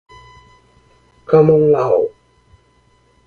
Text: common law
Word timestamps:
common 1.27 1.71
law 1.71 2.09